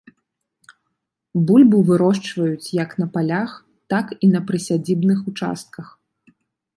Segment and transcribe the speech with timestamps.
[1.49, 3.51] Бульбу вырошчваюць як на палях,
[3.95, 5.85] так і на прысядзібных участках.